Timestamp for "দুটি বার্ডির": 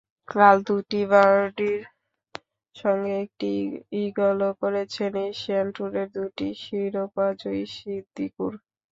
0.67-1.81